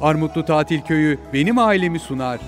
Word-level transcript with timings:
Armutlu 0.00 0.44
Tatil 0.44 0.80
Köyü 0.80 1.18
benim 1.32 1.58
ailemi 1.58 1.98
sunar. 1.98 2.40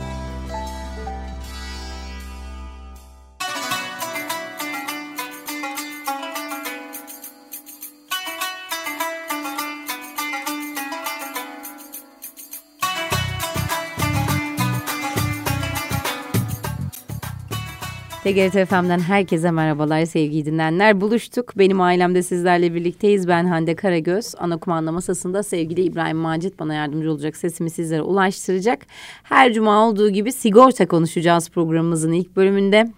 TGRT 18.24 18.68
FM'den 18.68 18.98
herkese 19.00 19.50
merhabalar 19.50 20.04
sevgili 20.04 20.44
dinleyenler. 20.46 21.00
Buluştuk. 21.00 21.58
Benim 21.58 21.80
ailemde 21.80 22.22
sizlerle 22.22 22.74
birlikteyiz. 22.74 23.28
Ben 23.28 23.44
Hande 23.44 23.74
Karagöz. 23.74 24.34
Ana 24.38 24.56
kumanda 24.56 24.92
masasında 24.92 25.42
sevgili 25.42 25.82
İbrahim 25.82 26.16
Macit 26.16 26.58
bana 26.58 26.74
yardımcı 26.74 27.12
olacak. 27.12 27.36
Sesimi 27.36 27.70
sizlere 27.70 28.02
ulaştıracak. 28.02 28.86
Her 29.22 29.52
cuma 29.52 29.88
olduğu 29.88 30.10
gibi 30.10 30.32
sigorta 30.32 30.86
konuşacağız 30.86 31.50
programımızın 31.50 32.12
ilk 32.12 32.36
bölümünde. 32.36 32.90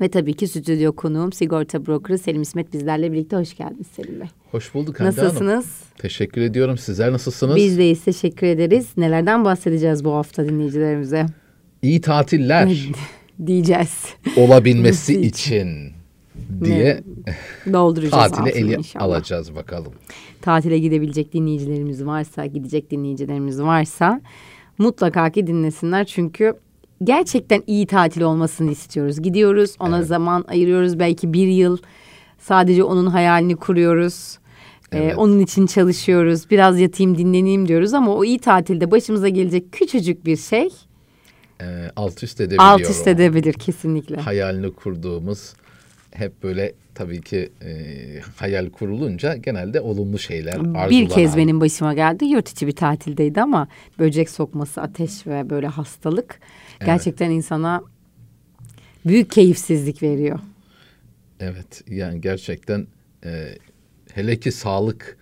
Ve 0.00 0.08
tabii 0.08 0.34
ki 0.34 0.48
stüdyo 0.48 0.92
konuğum 0.92 1.32
sigorta 1.32 1.86
brokeri 1.86 2.18
Selim 2.18 2.42
İsmet 2.42 2.72
bizlerle 2.72 3.12
birlikte. 3.12 3.36
Hoş 3.36 3.56
geldiniz 3.56 3.86
Selim 3.86 4.20
Bey. 4.20 4.28
Hoş 4.50 4.74
bulduk 4.74 5.00
Hande 5.00 5.10
Nasılsınız? 5.10 5.64
Hanım. 5.64 5.98
Teşekkür 5.98 6.40
ediyorum. 6.40 6.78
Sizler 6.78 7.12
nasılsınız? 7.12 7.56
Biz 7.56 7.78
deyiz. 7.78 8.04
Teşekkür 8.04 8.46
ederiz. 8.46 8.86
Nelerden 8.96 9.44
bahsedeceğiz 9.44 10.04
bu 10.04 10.14
hafta 10.14 10.48
dinleyicilerimize? 10.48 11.26
İyi 11.82 12.00
tatiller. 12.00 12.68
diyeceğiz. 13.46 14.04
Olabilmesi 14.36 15.20
için 15.20 15.92
diye 16.64 17.02
dolduracağız. 17.72 18.32
Tatile 18.32 18.50
eli 18.50 18.74
inşallah. 18.74 19.04
alacağız 19.04 19.54
bakalım. 19.54 19.92
Tatile 20.42 20.78
gidebilecek 20.78 21.32
dinleyicilerimiz 21.32 22.06
varsa, 22.06 22.46
gidecek 22.46 22.90
dinleyicilerimiz 22.90 23.62
varsa 23.62 24.20
mutlaka 24.78 25.30
ki 25.30 25.46
dinlesinler. 25.46 26.04
Çünkü 26.04 26.54
gerçekten 27.04 27.62
iyi 27.66 27.86
tatil 27.86 28.22
olmasını 28.22 28.70
istiyoruz. 28.70 29.22
Gidiyoruz, 29.22 29.76
ona 29.80 29.98
evet. 29.98 30.06
zaman 30.06 30.44
ayırıyoruz. 30.48 30.98
Belki 30.98 31.32
bir 31.32 31.48
yıl 31.48 31.78
sadece 32.38 32.84
onun 32.84 33.06
hayalini 33.06 33.56
kuruyoruz. 33.56 34.38
Ee, 34.92 34.98
evet. 34.98 35.12
Ee, 35.12 35.16
onun 35.16 35.40
için 35.40 35.66
çalışıyoruz. 35.66 36.50
Biraz 36.50 36.80
yatayım, 36.80 37.18
dinleneyim 37.18 37.68
diyoruz 37.68 37.94
ama 37.94 38.14
o 38.14 38.24
iyi 38.24 38.38
tatilde 38.38 38.90
başımıza 38.90 39.28
gelecek 39.28 39.72
küçücük 39.72 40.26
bir 40.26 40.36
şey 40.36 40.68
e, 41.60 41.90
alt 41.96 42.22
üst 42.22 42.40
edebiliyor. 42.40 42.64
Alt 42.64 42.80
üst 42.80 43.06
edebilir 43.06 43.52
kesinlikle. 43.52 44.16
Hayalini 44.16 44.72
kurduğumuz 44.72 45.54
hep 46.10 46.42
böyle 46.42 46.72
tabii 46.94 47.20
ki 47.20 47.52
e, 47.62 47.70
hayal 48.36 48.70
kurulunca 48.70 49.36
genelde 49.36 49.80
olumlu 49.80 50.18
şeyler, 50.18 50.54
arzular. 50.54 50.90
Bir 50.90 51.08
kez 51.08 51.36
benim 51.36 51.60
başıma 51.60 51.94
geldi. 51.94 52.24
Yurt 52.24 52.48
içi 52.48 52.66
bir 52.66 52.76
tatildeydi 52.76 53.42
ama 53.42 53.68
böcek 53.98 54.30
sokması, 54.30 54.82
ateş 54.82 55.26
ve 55.26 55.50
böyle 55.50 55.66
hastalık 55.66 56.40
evet. 56.78 56.86
gerçekten 56.86 57.30
insana 57.30 57.82
büyük 59.06 59.30
keyifsizlik 59.30 60.02
veriyor. 60.02 60.38
Evet 61.40 61.82
yani 61.88 62.20
gerçekten 62.20 62.86
e, 63.24 63.54
hele 64.14 64.40
ki 64.40 64.52
sağlık 64.52 65.16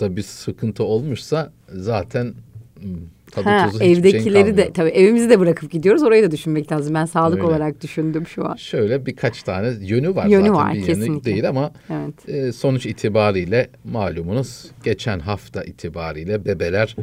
da 0.00 0.16
bir 0.16 0.22
sıkıntı 0.22 0.84
olmuşsa 0.84 1.52
zaten 1.72 2.34
hmm, 2.80 2.96
tadı 3.32 3.48
ha, 3.48 3.68
tuzu 3.70 3.84
evdekileri 3.84 4.56
de 4.56 4.72
tabii 4.72 4.88
evimizi 4.88 5.30
de 5.30 5.40
bırakıp 5.40 5.70
gidiyoruz. 5.70 6.02
Orayı 6.02 6.22
da 6.22 6.30
düşünmek 6.30 6.72
lazım. 6.72 6.94
Ben 6.94 7.04
sağlık 7.04 7.38
Öyle. 7.38 7.46
olarak 7.46 7.82
düşündüm 7.82 8.26
şu 8.26 8.46
an. 8.48 8.54
Şöyle 8.54 9.06
birkaç 9.06 9.42
tane 9.42 9.72
yönü 9.80 10.14
var 10.14 10.26
yönü 10.26 10.48
zaten. 10.48 10.54
Var, 10.54 10.74
bir 10.74 10.84
kesinlikle. 10.84 11.12
yönü 11.12 11.24
değil 11.24 11.48
ama 11.48 11.72
evet. 11.90 12.28
e, 12.28 12.52
sonuç 12.52 12.86
itibariyle 12.86 13.70
malumunuz 13.84 14.70
geçen 14.84 15.18
hafta 15.18 15.64
itibariyle 15.64 16.44
bebeler 16.44 16.96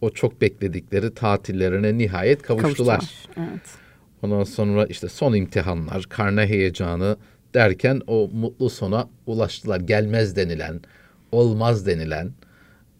o 0.00 0.10
çok 0.10 0.40
bekledikleri 0.40 1.14
tatillerine 1.14 1.98
nihayet 1.98 2.42
kavuştular. 2.42 2.98
kavuştular. 2.98 3.48
Evet. 3.50 3.62
Ondan 4.22 4.44
sonra 4.44 4.86
işte 4.86 5.08
son 5.08 5.34
imtihanlar, 5.34 6.02
karne 6.08 6.46
heyecanı 6.46 7.16
derken 7.54 8.00
o 8.06 8.30
mutlu 8.32 8.70
sona 8.70 9.08
ulaştılar. 9.26 9.80
Gelmez 9.80 10.36
denilen, 10.36 10.80
olmaz 11.32 11.86
denilen 11.86 12.30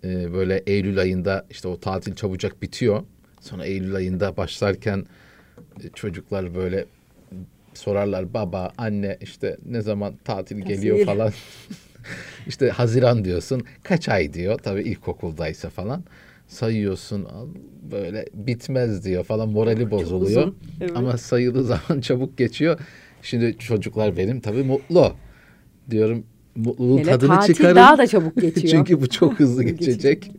e, 0.05 0.33
böyle 0.33 0.63
Eylül 0.67 0.99
ayında 0.99 1.47
işte 1.51 1.69
o 1.69 1.81
tatil 1.81 2.15
çabucak 2.15 2.63
bitiyor. 2.63 3.03
Sonra 3.41 3.65
Eylül 3.67 3.95
ayında 3.95 4.37
başlarken 4.37 5.07
e, 5.85 5.89
çocuklar 5.95 6.55
böyle 6.55 6.85
sorarlar 7.75 8.35
baba 8.35 8.73
anne 8.79 9.19
işte 9.21 9.57
ne 9.67 9.81
zaman 9.81 10.15
tatil 10.25 10.57
geliyor 10.57 10.97
Tatil. 10.99 11.07
falan. 11.07 11.33
işte 12.47 12.71
Haziran 12.71 13.25
diyorsun 13.25 13.63
kaç 13.83 14.09
ay 14.09 14.33
diyor 14.33 14.59
tabii 14.59 14.83
ilkokuldaysa 14.83 15.71
falan 15.71 16.05
sayıyorsun 16.49 17.29
böyle 17.91 18.27
bitmez 18.35 19.05
diyor 19.05 19.25
falan 19.25 19.49
morali 19.49 19.91
bozuluyor. 19.91 20.53
evet. 20.81 20.97
Ama 20.97 21.17
sayılı 21.19 21.65
zaman 21.89 22.01
çabuk 22.01 22.39
geçiyor. 22.39 22.81
Şimdi 23.23 23.59
çocuklar 23.59 24.17
benim 24.17 24.41
tabii 24.41 24.63
mutlu. 24.63 25.13
Diyorum 25.91 26.27
mutluluğun 26.57 26.99
Hele 26.99 27.11
tadını 27.11 27.29
tatil 27.29 27.55
çıkarın. 27.55 27.77
daha 27.77 27.99
da 27.99 28.07
çabuk 28.07 28.37
geçiyor. 28.41 28.69
Çünkü 28.69 29.01
bu 29.01 29.09
çok 29.09 29.41
hızlı 29.41 29.65
geçecek. 29.65 30.31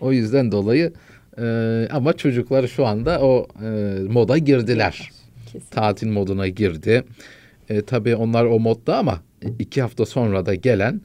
o 0.00 0.12
yüzden 0.12 0.52
dolayı 0.52 0.92
e, 1.38 1.44
ama 1.92 2.12
çocuklar 2.12 2.66
şu 2.66 2.86
anda 2.86 3.20
o 3.20 3.46
e, 3.64 3.66
moda 4.08 4.38
girdiler. 4.38 5.10
Kesinlikle. 5.46 5.70
Tatil 5.70 6.08
moduna 6.08 6.48
girdi. 6.48 7.04
E, 7.68 7.82
tabii 7.82 8.16
onlar 8.16 8.44
o 8.44 8.58
modda 8.60 8.96
ama 8.98 9.20
iki 9.58 9.82
hafta 9.82 10.06
sonra 10.06 10.46
da 10.46 10.54
gelen 10.54 11.00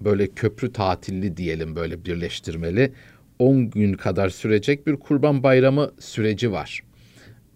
böyle 0.00 0.26
köprü 0.26 0.72
tatilli 0.72 1.36
diyelim 1.36 1.76
böyle 1.76 2.04
birleştirmeli 2.04 2.92
10 3.38 3.70
gün 3.70 3.92
kadar 3.94 4.28
sürecek 4.28 4.86
bir 4.86 4.96
kurban 4.96 5.42
bayramı 5.42 5.90
süreci 5.98 6.52
var. 6.52 6.80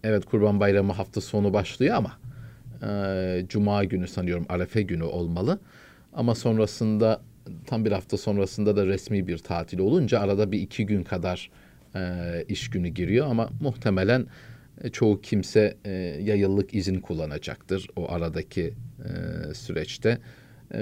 Evet 0.03 0.25
kurban 0.25 0.59
bayramı 0.59 0.93
hafta 0.93 1.21
sonu 1.21 1.53
başlıyor 1.53 1.95
ama 1.95 2.11
e, 2.91 3.45
cuma 3.49 3.83
günü 3.83 4.07
sanıyorum 4.07 4.45
arefe 4.49 4.81
günü 4.81 5.03
olmalı. 5.03 5.59
Ama 6.13 6.35
sonrasında 6.35 7.21
tam 7.65 7.85
bir 7.85 7.91
hafta 7.91 8.17
sonrasında 8.17 8.75
da 8.75 8.85
resmi 8.85 9.27
bir 9.27 9.37
tatil 9.37 9.79
olunca 9.79 10.19
arada 10.19 10.51
bir 10.51 10.59
iki 10.59 10.85
gün 10.85 11.03
kadar 11.03 11.49
e, 11.95 12.01
iş 12.47 12.69
günü 12.69 12.87
giriyor. 12.87 13.27
Ama 13.27 13.49
muhtemelen 13.61 14.25
e, 14.83 14.89
çoğu 14.89 15.21
kimse 15.21 15.77
e, 15.85 15.91
yayıllık 16.21 16.73
izin 16.73 16.99
kullanacaktır 16.99 17.87
o 17.95 18.11
aradaki 18.11 18.73
e, 18.99 19.53
süreçte. 19.53 20.17
E, 20.73 20.79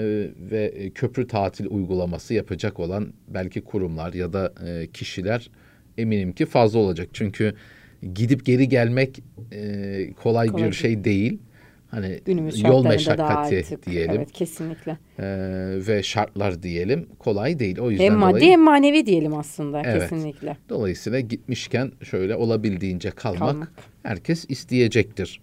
ve 0.50 0.90
köprü 0.94 1.26
tatil 1.26 1.66
uygulaması 1.70 2.34
yapacak 2.34 2.80
olan 2.80 3.12
belki 3.28 3.60
kurumlar 3.60 4.12
ya 4.12 4.32
da 4.32 4.52
e, 4.66 4.86
kişiler 4.86 5.50
eminim 5.98 6.32
ki 6.32 6.46
fazla 6.46 6.78
olacak. 6.78 7.08
Çünkü 7.12 7.54
gidip 8.14 8.46
geri 8.46 8.68
gelmek 8.68 9.22
e, 9.52 10.12
kolay, 10.22 10.46
kolay 10.46 10.66
bir 10.66 10.72
şey 10.72 11.04
değil 11.04 11.38
hani 11.90 12.20
Günümüz 12.24 12.62
yol 12.62 12.86
meşakkati 12.86 13.78
diyelim. 13.86 14.16
Evet 14.16 14.32
kesinlikle. 14.32 14.98
Ee, 15.18 15.26
ve 15.86 16.02
şartlar 16.02 16.62
diyelim 16.62 17.06
kolay 17.18 17.58
değil. 17.58 17.78
O 17.78 17.90
yüzden 17.90 18.04
hem 18.04 18.14
maddi 18.14 18.34
dolayı, 18.34 18.50
hem 18.50 18.60
manevi 18.60 19.06
diyelim 19.06 19.34
aslında 19.34 19.82
evet, 19.84 20.02
kesinlikle. 20.02 20.56
Dolayısıyla 20.68 21.20
gitmişken 21.20 21.92
şöyle 22.02 22.36
olabildiğince 22.36 23.10
kalmak, 23.10 23.38
kalmak. 23.38 23.72
herkes 24.02 24.46
isteyecektir. 24.48 25.40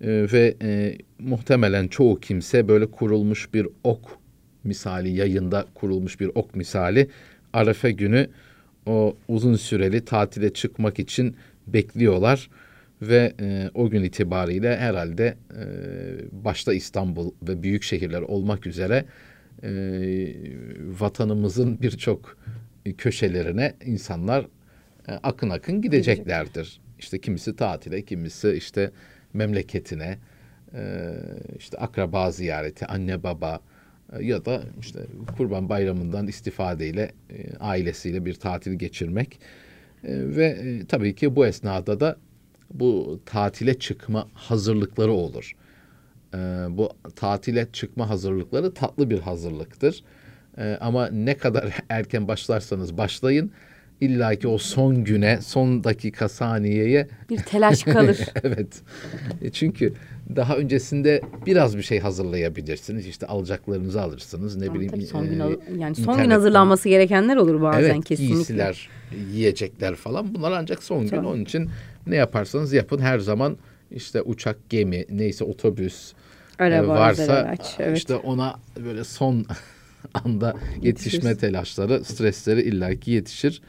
Ee, 0.00 0.06
ve 0.32 0.54
e, 0.62 0.98
muhtemelen 1.18 1.88
çoğu 1.88 2.20
kimse 2.20 2.68
böyle 2.68 2.86
kurulmuş 2.86 3.54
bir 3.54 3.68
ok 3.84 4.18
misali 4.64 5.10
yayında 5.10 5.66
kurulmuş 5.74 6.20
bir 6.20 6.30
ok 6.34 6.56
misali 6.56 7.08
Arefe 7.52 7.90
günü 7.90 8.28
o 8.86 9.16
uzun 9.28 9.56
süreli 9.56 10.04
tatile 10.04 10.52
çıkmak 10.52 10.98
için 10.98 11.36
bekliyorlar 11.66 12.50
ve 13.08 13.32
e, 13.40 13.70
o 13.74 13.90
gün 13.90 14.02
itibariyle 14.02 14.76
herhalde 14.76 15.36
e, 15.50 15.64
başta 16.44 16.74
İstanbul 16.74 17.30
ve 17.42 17.62
büyük 17.62 17.82
şehirler 17.82 18.20
olmak 18.20 18.66
üzere 18.66 19.04
e, 19.62 19.70
vatanımızın 21.00 21.80
birçok 21.82 22.38
köşelerine 22.98 23.74
insanlar 23.84 24.46
e, 25.08 25.12
akın 25.12 25.50
akın 25.50 25.82
gideceklerdir. 25.82 26.80
İşte 26.98 27.20
kimisi 27.20 27.56
tatile, 27.56 28.02
kimisi 28.02 28.52
işte 28.52 28.90
memleketine, 29.32 30.18
e, 30.74 31.14
işte 31.58 31.78
akraba 31.78 32.30
ziyareti, 32.30 32.86
anne 32.86 33.22
baba 33.22 33.60
e, 34.12 34.24
ya 34.24 34.44
da 34.44 34.62
işte 34.80 35.00
Kurban 35.36 35.68
Bayramı'ndan 35.68 36.26
istifadeyle 36.26 37.12
e, 37.30 37.56
ailesiyle 37.60 38.24
bir 38.24 38.34
tatil 38.34 38.72
geçirmek 38.72 39.40
e, 40.04 40.36
ve 40.36 40.46
e, 40.46 40.86
tabii 40.86 41.14
ki 41.14 41.36
bu 41.36 41.46
esnada 41.46 42.00
da 42.00 42.16
bu 42.74 43.20
tatile 43.26 43.78
çıkma 43.78 44.28
hazırlıkları 44.34 45.12
olur. 45.12 45.52
Ee, 46.34 46.38
bu 46.70 46.88
tatile 47.16 47.66
çıkma 47.72 48.10
hazırlıkları 48.10 48.74
tatlı 48.74 49.10
bir 49.10 49.18
hazırlıktır. 49.18 50.02
Ee, 50.58 50.78
ama 50.80 51.08
ne 51.08 51.36
kadar 51.36 51.74
erken 51.88 52.28
başlarsanız 52.28 52.98
başlayın 52.98 53.50
İlla 54.00 54.34
ki 54.34 54.48
o 54.48 54.58
son 54.58 55.04
güne, 55.04 55.40
son 55.40 55.84
dakika 55.84 56.28
saniyeye 56.28 57.08
bir 57.30 57.38
telaş 57.38 57.82
kalır. 57.84 58.18
evet. 58.42 58.82
E, 59.42 59.50
çünkü 59.50 59.92
daha 60.36 60.56
öncesinde 60.56 61.22
biraz 61.46 61.76
bir 61.76 61.82
şey 61.82 62.00
hazırlayabilirsiniz. 62.00 63.06
İşte 63.06 63.26
alacaklarınızı 63.26 64.02
alırsınız. 64.02 64.56
Ne 64.56 64.64
Ama 64.66 64.74
bileyim. 64.74 64.92
tabii 64.92 65.06
son 65.06 65.24
e, 65.24 65.28
gün 65.28 65.38
al- 65.40 65.56
yani 65.78 65.94
son 65.94 66.22
gün 66.22 66.30
hazırlanması 66.30 66.88
gerekenler 66.88 67.36
olur 67.36 67.62
bazen 67.62 67.94
evet, 67.94 68.04
kesinlikle. 68.04 68.34
giysiler, 68.34 68.88
yiyecekler 69.32 69.94
falan. 69.94 70.34
Bunlar 70.34 70.52
ancak 70.52 70.82
son 70.82 71.00
gün. 71.00 71.08
Tamam. 71.08 71.26
Onun 71.26 71.42
için 71.44 71.70
ne 72.06 72.16
yaparsanız 72.16 72.72
yapın 72.72 72.98
her 72.98 73.18
zaman 73.18 73.56
işte 73.90 74.22
uçak, 74.22 74.70
gemi, 74.70 75.04
neyse 75.10 75.44
otobüs 75.44 76.12
e, 76.58 76.62
Araba, 76.62 76.88
varsa 76.88 77.32
araç, 77.32 77.74
evet. 77.78 77.98
işte 77.98 78.14
ona 78.14 78.60
böyle 78.84 79.04
son 79.04 79.46
anda 80.14 80.56
yetişme 80.82 81.36
telaşları, 81.36 82.04
stresleri 82.04 82.62
illaki 82.62 83.10
yetişir. 83.10 83.62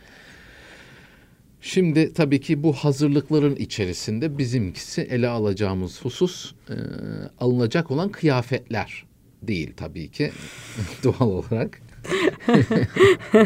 Şimdi 1.61 2.13
tabii 2.13 2.41
ki 2.41 2.63
bu 2.63 2.73
hazırlıkların 2.73 3.55
içerisinde 3.55 4.37
bizimkisi 4.37 5.01
ele 5.01 5.27
alacağımız 5.27 6.01
husus 6.01 6.53
e, 6.69 6.75
alınacak 7.39 7.91
olan 7.91 8.09
kıyafetler 8.09 9.05
değil 9.43 9.73
tabii 9.77 10.11
ki 10.11 10.31
doğal 11.03 11.29
olarak. 11.29 11.81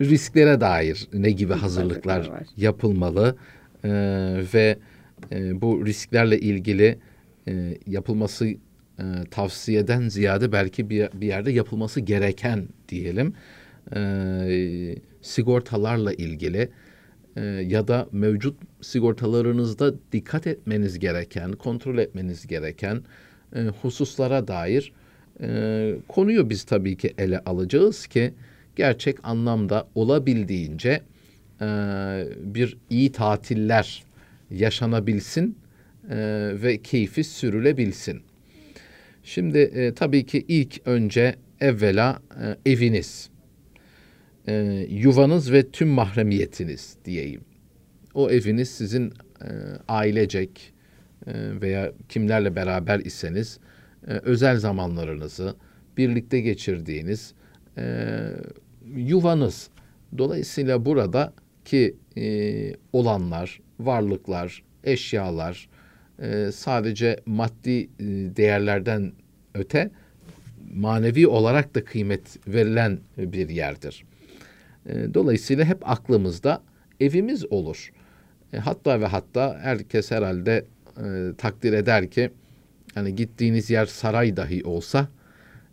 Risklere 0.00 0.60
dair 0.60 1.08
ne 1.12 1.30
gibi 1.30 1.54
hazırlıklar 1.54 2.30
yapılmalı 2.56 3.36
e, 3.84 3.90
ve 4.54 4.78
e, 5.32 5.60
bu 5.60 5.86
risklerle 5.86 6.38
ilgili 6.38 6.98
e, 7.48 7.78
yapılması 7.86 8.46
e, 8.46 8.56
tavsiyeden 9.30 10.08
ziyade 10.08 10.52
belki 10.52 10.90
bir, 10.90 11.08
bir 11.14 11.26
yerde 11.26 11.52
yapılması 11.52 12.00
gereken 12.00 12.68
diyelim 12.88 13.34
e, 13.96 14.94
sigortalarla 15.22 16.12
ilgili 16.12 16.68
e, 17.36 17.44
ya 17.44 17.88
da 17.88 18.08
mevcut 18.12 18.56
sigortalarınızda 18.80 19.94
dikkat 20.12 20.46
etmeniz 20.46 20.98
gereken, 20.98 21.52
kontrol 21.52 21.98
etmeniz 21.98 22.46
gereken 22.46 23.02
e, 23.54 23.60
hususlara 23.82 24.48
dair 24.48 24.92
e, 25.42 25.94
konuyu 26.08 26.50
biz 26.50 26.64
tabii 26.64 26.96
ki 26.96 27.14
ele 27.18 27.38
alacağız 27.38 28.06
ki 28.06 28.34
gerçek 28.76 29.16
anlamda 29.22 29.88
olabildiğince 29.94 31.02
e, 31.60 31.66
bir 32.36 32.76
iyi 32.90 33.12
tatiller 33.12 34.04
yaşanabilsin 34.50 35.58
e, 36.10 36.16
ve 36.62 36.82
keyfi 36.82 37.24
sürülebilsin. 37.24 38.22
Şimdi 39.22 39.58
e, 39.58 39.94
tabii 39.94 40.26
ki 40.26 40.44
ilk 40.48 40.80
önce 40.86 41.36
evvela 41.60 42.22
e, 42.42 42.72
eviniz, 42.72 43.30
e, 44.48 44.86
yuvanız 44.90 45.52
ve 45.52 45.70
tüm 45.70 45.88
mahremiyetiniz 45.88 46.96
diyeyim. 47.04 47.40
O 48.14 48.30
eviniz 48.30 48.70
sizin 48.70 49.12
e, 49.44 49.48
ailecek 49.88 50.72
e, 51.26 51.32
veya 51.60 51.92
kimlerle 52.08 52.56
beraber 52.56 52.98
iseniz 52.98 53.58
e, 54.08 54.12
özel 54.12 54.56
zamanlarınızı 54.56 55.54
birlikte 55.96 56.40
geçirdiğiniz 56.40 57.34
e, 57.78 58.06
yuvanız. 58.96 59.68
Dolayısıyla 60.18 60.84
burada 60.84 61.32
ki 61.70 61.96
e, 62.16 62.24
olanlar, 62.92 63.60
varlıklar, 63.80 64.62
eşyalar 64.84 65.68
e, 66.22 66.50
sadece 66.52 67.20
maddi 67.26 67.80
e, 67.80 67.88
değerlerden 68.36 69.12
öte 69.54 69.90
manevi 70.74 71.26
olarak 71.26 71.74
da 71.74 71.84
kıymet 71.84 72.48
verilen 72.48 72.98
bir 73.18 73.48
yerdir. 73.48 74.04
E, 74.86 75.14
Dolayısıyla 75.14 75.64
hep 75.64 75.88
aklımızda 75.90 76.62
evimiz 77.00 77.52
olur. 77.52 77.92
E, 78.52 78.58
Hatta 78.58 79.00
ve 79.00 79.06
hatta 79.06 79.58
herkes 79.62 80.10
herhalde 80.10 80.64
e, 80.96 81.04
takdir 81.38 81.72
eder 81.72 82.10
ki 82.10 82.30
hani 82.94 83.14
gittiğiniz 83.14 83.70
yer 83.70 83.86
saray 83.86 84.36
dahi 84.36 84.64
olsa 84.64 85.08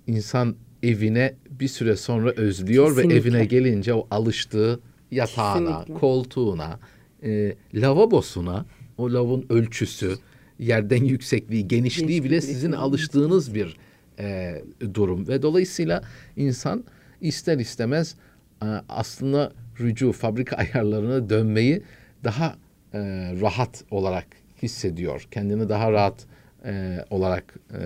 insan 0.08 0.56
evine 0.84 1.34
bir 1.50 1.68
süre 1.68 1.96
sonra 1.96 2.32
özlüyor 2.32 2.98
ve 2.98 3.02
Kesinlikle. 3.02 3.18
evine 3.30 3.46
gelince 3.46 3.94
o 3.94 4.08
alıştığı 4.12 4.80
yatağına, 5.12 5.80
Kesinlikle. 5.80 5.94
koltuğuna, 5.94 6.80
e, 7.24 7.56
lavabosuna, 7.74 8.66
o 8.98 9.14
lavabonun 9.14 9.46
ölçüsü, 9.50 10.16
yerden 10.60 11.04
yüksekliği, 11.04 11.68
genişliği 11.68 12.24
bile 12.24 12.42
sizin 12.42 12.72
alıştığınız 12.72 13.56
bir 13.56 13.78
e, 14.20 14.62
durum 14.94 15.28
ve 15.28 15.42
dolayısıyla 15.42 16.02
insan 16.36 16.84
ister 17.22 17.58
istemez 17.58 18.16
e, 18.64 18.66
aslında 18.90 19.52
rücu 19.80 20.12
fabrika 20.12 20.56
ayarlarına 20.74 21.30
dönmeyi 21.30 21.82
daha 22.24 22.56
e, 22.94 23.00
rahat 23.42 23.84
olarak 23.92 24.28
hissediyor. 24.64 25.28
Kendini 25.32 25.70
daha 25.70 25.92
rahat 25.92 26.26
e, 26.66 27.06
olarak 27.10 27.56
e, 27.74 27.80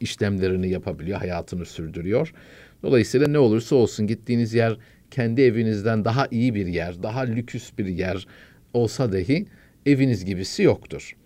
işlemlerini 0.00 0.68
yapabiliyor, 0.68 1.18
hayatını 1.18 1.66
sürdürüyor. 1.66 2.34
Dolayısıyla 2.82 3.26
ne 3.28 3.38
olursa 3.38 3.76
olsun 3.76 4.06
gittiğiniz 4.06 4.54
yer 4.54 4.76
kendi 5.12 5.42
evinizden 5.42 6.04
daha 6.04 6.28
iyi 6.30 6.54
bir 6.54 6.66
yer, 6.66 7.02
daha 7.02 7.20
lüküs 7.20 7.78
bir 7.78 7.86
yer 7.86 8.26
olsa 8.74 9.12
dahi 9.12 9.46
eviniz 9.86 10.24
gibisi 10.24 10.62
yoktur. 10.62 11.16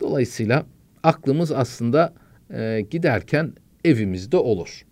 Dolayısıyla 0.00 0.66
aklımız 1.02 1.52
aslında 1.52 2.14
e, 2.50 2.86
giderken 2.90 3.52
evimizde 3.84 4.36
olur. 4.36 4.86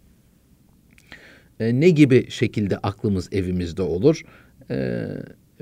E, 1.60 1.80
ne 1.80 1.90
gibi 1.90 2.30
şekilde 2.30 2.78
aklımız 2.78 3.28
evimizde 3.32 3.82
olur? 3.82 4.22
E, 4.70 5.06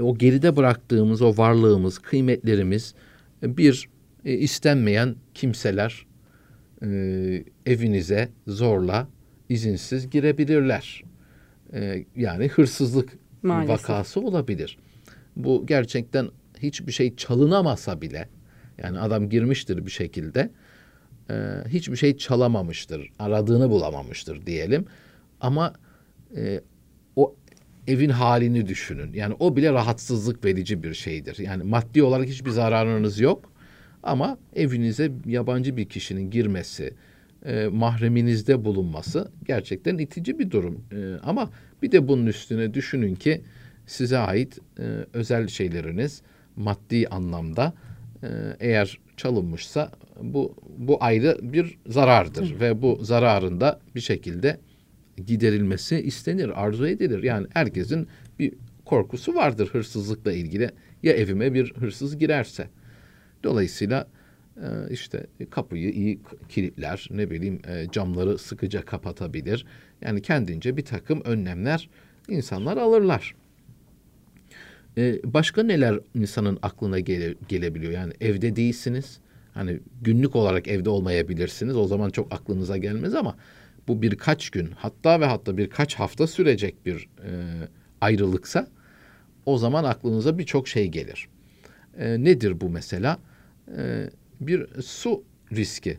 o 0.00 0.18
geride 0.18 0.56
bıraktığımız 0.56 1.22
o 1.22 1.36
varlığımız, 1.36 1.98
kıymetlerimiz 1.98 2.94
e, 3.42 3.56
bir 3.56 3.88
e, 4.24 4.32
istenmeyen 4.32 5.14
kimseler 5.34 6.06
e, 6.82 6.88
evinize 7.66 8.28
zorla 8.46 9.08
izinsiz 9.48 10.10
girebilirler. 10.10 11.04
E, 11.72 12.04
yani 12.16 12.48
hırsızlık 12.48 13.12
Maalesef. 13.42 13.90
vakası 13.90 14.20
olabilir. 14.20 14.78
Bu 15.36 15.66
gerçekten 15.66 16.28
hiçbir 16.58 16.92
şey 16.92 17.16
çalınamasa 17.16 18.00
bile 18.00 18.28
yani 18.78 18.98
adam 18.98 19.28
girmiştir 19.28 19.86
bir 19.86 19.90
şekilde 19.90 20.50
e, 21.30 21.34
hiçbir 21.68 21.96
şey 21.96 22.16
çalamamıştır, 22.16 23.10
aradığını 23.18 23.70
bulamamıştır 23.70 24.46
diyelim. 24.46 24.86
Ama 25.40 25.72
e, 26.36 26.60
o 27.16 27.34
evin 27.86 28.10
halini 28.10 28.66
düşünün. 28.66 29.12
Yani 29.12 29.34
o 29.38 29.56
bile 29.56 29.72
rahatsızlık 29.72 30.44
verici 30.44 30.82
bir 30.82 30.94
şeydir. 30.94 31.38
Yani 31.38 31.62
maddi 31.62 32.02
olarak 32.02 32.28
hiçbir 32.28 32.50
zararınız 32.50 33.20
yok. 33.20 33.52
Ama 34.02 34.38
evinize 34.56 35.12
yabancı 35.26 35.76
bir 35.76 35.88
kişinin 35.88 36.30
girmesi, 36.30 36.94
e, 37.46 37.66
mahreminizde 37.66 38.64
bulunması 38.64 39.30
gerçekten 39.44 39.98
itici 39.98 40.38
bir 40.38 40.50
durum. 40.50 40.84
E, 40.92 41.14
ama 41.22 41.50
bir 41.82 41.92
de 41.92 42.08
bunun 42.08 42.26
üstüne 42.26 42.74
düşünün 42.74 43.14
ki 43.14 43.42
size 43.86 44.18
ait 44.18 44.58
e, 44.78 44.82
özel 45.12 45.48
şeyleriniz 45.48 46.22
maddi 46.56 47.08
anlamda 47.08 47.74
e, 48.22 48.28
eğer 48.60 48.98
çalınmışsa 49.16 49.90
bu 50.22 50.56
bu 50.78 51.04
ayrı 51.04 51.38
bir 51.42 51.78
zarardır 51.86 52.60
ve 52.60 52.82
bu 52.82 52.98
zararın 53.02 53.60
da 53.60 53.80
bir 53.94 54.00
şekilde 54.00 54.60
giderilmesi 55.26 56.00
istenir, 56.00 56.64
arzu 56.64 56.86
edilir. 56.86 57.22
Yani 57.22 57.46
herkesin 57.54 58.08
bir 58.38 58.52
korkusu 58.84 59.34
vardır 59.34 59.68
hırsızlıkla 59.72 60.32
ilgili. 60.32 60.70
Ya 61.02 61.12
evime 61.12 61.54
bir 61.54 61.74
hırsız 61.74 62.18
girerse. 62.18 62.68
Dolayısıyla 63.44 64.06
işte 64.90 65.26
kapıyı 65.50 65.90
iyi 65.90 66.20
kilitler, 66.48 67.08
ne 67.10 67.30
bileyim 67.30 67.60
e, 67.68 67.86
camları 67.92 68.38
sıkıca 68.38 68.84
kapatabilir. 68.84 69.66
Yani 70.00 70.22
kendince 70.22 70.76
bir 70.76 70.84
takım 70.84 71.20
önlemler 71.24 71.88
insanlar 72.28 72.76
alırlar. 72.76 73.34
E, 74.98 75.20
başka 75.24 75.62
neler 75.62 76.00
insanın 76.14 76.58
aklına 76.62 77.00
gele, 77.00 77.34
gelebiliyor? 77.48 77.92
Yani 77.92 78.12
evde 78.20 78.56
değilsiniz. 78.56 79.18
Hani 79.54 79.80
günlük 80.02 80.36
olarak 80.36 80.68
evde 80.68 80.90
olmayabilirsiniz. 80.90 81.76
O 81.76 81.86
zaman 81.86 82.10
çok 82.10 82.32
aklınıza 82.34 82.76
gelmez 82.76 83.14
ama 83.14 83.36
bu 83.88 84.02
birkaç 84.02 84.50
gün 84.50 84.70
hatta 84.76 85.20
ve 85.20 85.26
hatta 85.26 85.56
birkaç 85.56 85.94
hafta 85.94 86.26
sürecek 86.26 86.86
bir 86.86 87.08
e, 87.24 87.30
ayrılıksa 88.00 88.68
o 89.46 89.58
zaman 89.58 89.84
aklınıza 89.84 90.38
birçok 90.38 90.68
şey 90.68 90.88
gelir. 90.88 91.28
E, 91.98 92.24
nedir 92.24 92.60
bu 92.60 92.68
mesela? 92.68 93.18
E, 93.76 94.10
bir 94.40 94.82
su 94.82 95.24
riski. 95.52 95.98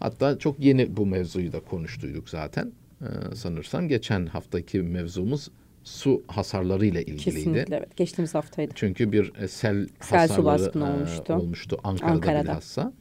Hatta 0.00 0.38
çok 0.38 0.60
yeni 0.60 0.96
bu 0.96 1.06
mevzuyu 1.06 1.52
da 1.52 1.60
konuştuyduk 1.60 2.28
zaten. 2.28 2.72
E, 3.00 3.34
sanırsam 3.34 3.88
geçen 3.88 4.26
haftaki 4.26 4.82
mevzumuz 4.82 5.48
su 5.84 6.22
hasarları 6.26 6.86
ile 6.86 7.02
ilgiliydi. 7.02 7.24
Kesinlikle 7.24 7.76
evet. 7.76 7.96
Geçtiğimiz 7.96 8.34
haftaydı. 8.34 8.72
Çünkü 8.74 9.12
bir 9.12 9.32
e, 9.34 9.48
sel, 9.48 9.88
Sel 10.00 10.28
su 10.28 10.32
hasarları 10.34 10.44
baskını 10.44 10.88
e, 10.88 10.90
olmuştu. 10.90 11.34
olmuştu 11.34 11.78
Ankara'da, 11.84 12.12
Ankara'da. 12.12 12.42
bilhassa. 12.42 12.92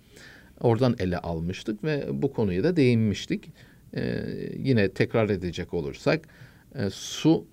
Oradan 0.60 0.96
ele 1.00 1.18
almıştık 1.18 1.84
ve 1.84 2.08
bu 2.12 2.34
konuya 2.34 2.64
da 2.64 2.76
değinmiştik. 2.76 3.52
E, 3.94 4.26
yine 4.58 4.92
tekrar 4.92 5.30
edecek 5.30 5.74
olursak 5.74 6.28
e, 6.76 6.90
su 6.90 7.46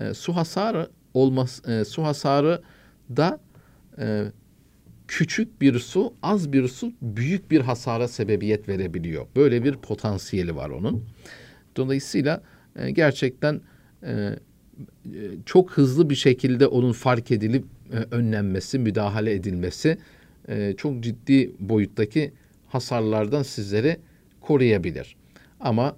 e, 0.00 0.14
su 0.14 0.36
hasarı 0.36 0.90
olması 1.14 1.72
e, 1.72 1.84
su 1.84 2.02
hasarı 2.02 2.62
da 3.16 3.40
e, 3.98 4.24
küçük 5.08 5.60
bir 5.60 5.78
su, 5.78 6.14
az 6.22 6.52
bir 6.52 6.68
su 6.68 6.92
büyük 7.02 7.50
bir 7.50 7.60
hasara 7.60 8.08
sebebiyet 8.08 8.68
verebiliyor. 8.68 9.26
Böyle 9.36 9.64
bir 9.64 9.74
potansiyeli 9.74 10.56
var 10.56 10.70
onun. 10.70 11.04
Dolayısıyla 11.76 12.42
e, 12.76 12.90
gerçekten 12.90 13.60
e, 14.02 14.12
e 14.12 14.36
çok 15.46 15.70
hızlı 15.70 16.10
bir 16.10 16.14
şekilde 16.14 16.66
onun 16.66 16.92
fark 16.92 17.30
edilip 17.30 17.64
e, 17.92 17.96
önlenmesi, 17.96 18.78
müdahale 18.78 19.32
edilmesi 19.32 19.98
e, 20.48 20.74
çok 20.76 21.02
ciddi 21.02 21.52
boyuttaki 21.60 22.32
hasarlardan 22.68 23.42
sizleri 23.42 23.96
koruyabilir. 24.40 25.16
Ama 25.60 25.96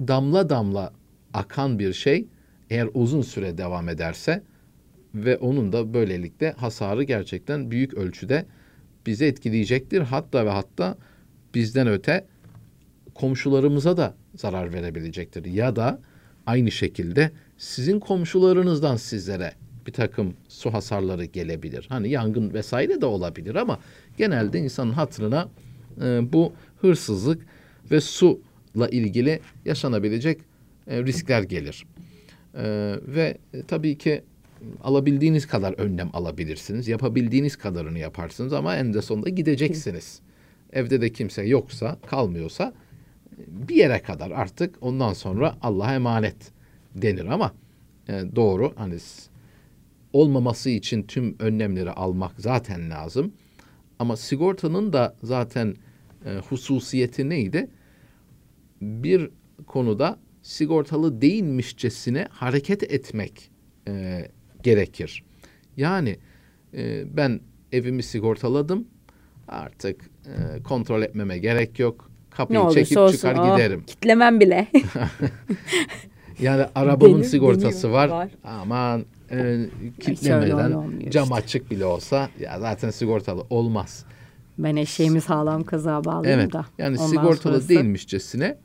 damla 0.00 0.50
damla 0.50 0.92
akan 1.34 1.78
bir 1.78 1.92
şey 1.92 2.26
eğer 2.70 2.88
uzun 2.94 3.22
süre 3.22 3.58
devam 3.58 3.88
ederse 3.88 4.42
ve 5.14 5.36
onun 5.36 5.72
da 5.72 5.94
böylelikle 5.94 6.52
hasarı 6.52 7.02
gerçekten 7.02 7.70
büyük 7.70 7.94
ölçüde 7.94 8.46
bizi 9.06 9.24
etkileyecektir. 9.24 10.00
Hatta 10.00 10.46
ve 10.46 10.50
hatta 10.50 10.98
bizden 11.54 11.86
öte 11.86 12.26
komşularımıza 13.14 13.96
da 13.96 14.14
zarar 14.34 14.72
verebilecektir. 14.72 15.44
Ya 15.44 15.76
da 15.76 16.00
aynı 16.46 16.70
şekilde 16.70 17.30
sizin 17.58 18.00
komşularınızdan 18.00 18.96
sizlere 18.96 19.52
bir 19.86 19.92
takım 19.92 20.34
su 20.48 20.72
hasarları 20.72 21.24
gelebilir. 21.24 21.86
Hani 21.88 22.08
yangın 22.08 22.54
vesaire 22.54 23.00
de 23.00 23.06
olabilir 23.06 23.54
ama 23.54 23.78
genelde 24.18 24.58
insanın 24.58 24.92
hatırına 24.92 25.48
e, 26.02 26.32
bu 26.32 26.52
hırsızlık 26.80 27.46
ve 27.90 28.00
suyla 28.00 28.88
ilgili 28.90 29.40
yaşanabilecek 29.64 30.40
e, 30.86 31.02
riskler 31.02 31.42
gelir. 31.42 31.86
E, 32.54 32.94
ve 33.06 33.38
tabii 33.68 33.98
ki 33.98 34.22
alabildiğiniz 34.82 35.46
kadar 35.46 35.72
önlem 35.72 36.10
alabilirsiniz. 36.12 36.88
Yapabildiğiniz 36.88 37.56
kadarını 37.56 37.98
yaparsınız 37.98 38.52
ama 38.52 38.76
en 38.76 38.94
de 38.94 39.02
sonunda 39.02 39.28
gideceksiniz. 39.28 40.20
Evde 40.72 41.00
de 41.00 41.12
kimse 41.12 41.42
yoksa, 41.42 41.96
kalmıyorsa 42.06 42.72
bir 43.46 43.74
yere 43.74 44.02
kadar 44.02 44.30
artık 44.30 44.74
ondan 44.80 45.12
sonra 45.12 45.54
Allah'a 45.62 45.94
emanet 45.94 46.52
denir 46.94 47.26
ama 47.26 47.52
e, 48.08 48.22
doğru 48.36 48.72
hani 48.76 48.96
olmaması 50.12 50.70
için 50.70 51.02
tüm 51.02 51.36
önlemleri 51.38 51.90
almak 51.90 52.32
zaten 52.38 52.90
lazım. 52.90 53.32
Ama 53.98 54.16
sigortanın 54.16 54.92
da 54.92 55.16
zaten 55.22 55.74
e, 56.24 56.36
hususiyeti 56.48 57.28
neydi? 57.28 57.68
Bir 58.80 59.30
konuda 59.66 60.18
sigortalı 60.42 61.20
değilmişçesine 61.20 62.28
hareket 62.30 62.82
etmek 62.82 63.50
e, 63.88 64.24
gerekir. 64.62 65.24
Yani 65.76 66.16
e, 66.74 67.16
ben 67.16 67.40
evimi 67.72 68.02
sigortaladım. 68.02 68.88
Artık 69.48 70.10
e, 70.26 70.62
kontrol 70.62 71.02
etmeme 71.02 71.38
gerek 71.38 71.78
yok. 71.78 72.10
Kapıyı 72.30 72.60
ne 72.60 72.70
çekip 72.70 72.98
olsun, 72.98 73.16
çıkar 73.16 73.36
oh, 73.38 73.56
giderim. 73.56 73.84
Kitlemem 73.86 74.40
bile. 74.40 74.66
yani 76.40 76.66
arabamın 76.74 77.14
benim, 77.14 77.24
sigortası 77.24 77.92
var. 77.92 78.08
var. 78.08 78.28
Aman 78.44 79.04
e, 79.30 79.66
kitlemeden 80.00 81.00
cam 81.10 81.32
açık 81.32 81.70
bile 81.70 81.84
olsa 81.84 82.28
ya 82.40 82.60
zaten 82.60 82.90
sigortalı 82.90 83.44
olmaz. 83.50 84.04
Ben 84.58 84.76
eşeğimi 84.76 85.20
sağlam 85.20 85.64
kaza 85.64 86.04
bağlayayım 86.04 86.40
evet, 86.40 86.52
da. 86.52 86.66
Yani 86.78 86.98
sigortalı 86.98 87.36
sonrası... 87.36 87.68
değilmişçesine 87.68 88.58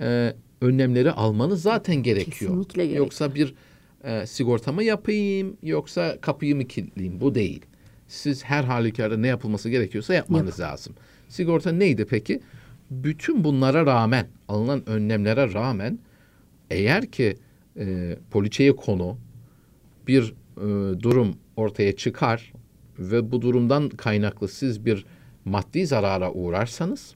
e, 0.00 0.34
önlemleri 0.60 1.12
almanız 1.12 1.62
zaten 1.62 1.96
gerekiyor. 1.96 2.50
Kesinlikle 2.50 2.82
gerekiyor. 2.82 3.04
Yoksa 3.04 3.34
bir 3.34 3.54
e, 4.04 4.26
sigortamı 4.26 4.84
yapayım 4.84 5.56
yoksa 5.62 6.20
kapıyı 6.20 6.56
mı 6.56 6.64
kilitleyeyim 6.64 7.20
bu 7.20 7.34
değil. 7.34 7.62
Siz 8.08 8.44
her 8.44 8.64
halükarda 8.64 9.16
ne 9.16 9.28
yapılması 9.28 9.70
gerekiyorsa 9.70 10.14
yapmanız 10.14 10.58
Yap. 10.58 10.70
lazım. 10.70 10.94
Sigorta 11.28 11.72
neydi 11.72 12.04
peki? 12.04 12.40
Bütün 12.90 13.44
bunlara 13.44 13.86
rağmen 13.86 14.26
alınan 14.48 14.88
önlemlere 14.88 15.52
rağmen 15.52 15.98
eğer 16.70 17.06
ki 17.06 17.36
e, 17.78 18.16
poliçeye 18.30 18.76
konu 18.76 19.18
bir 20.08 20.34
e, 20.56 21.00
durum 21.00 21.36
ortaya 21.56 21.96
çıkar 21.96 22.52
ve 22.98 23.32
bu 23.32 23.42
durumdan 23.42 23.88
kaynaklı 23.88 24.48
siz 24.48 24.86
bir 24.86 25.04
maddi 25.44 25.86
zarara 25.86 26.32
uğrarsanız 26.32 27.14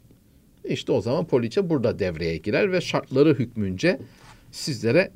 işte 0.64 0.92
o 0.92 1.00
zaman 1.00 1.24
poliçe 1.24 1.70
burada 1.70 1.98
devreye 1.98 2.36
girer 2.36 2.72
ve 2.72 2.80
şartları 2.80 3.34
hükmünce 3.34 4.00
sizlere 4.52 5.10